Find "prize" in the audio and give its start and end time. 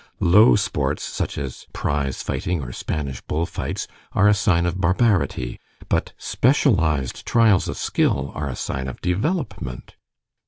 1.73-2.23